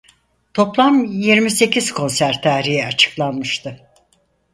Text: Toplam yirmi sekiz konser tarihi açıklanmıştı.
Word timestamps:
Toplam 0.53 1.05
yirmi 1.05 1.49
sekiz 1.51 1.91
konser 1.91 2.41
tarihi 2.41 2.85
açıklanmıştı. 2.85 3.79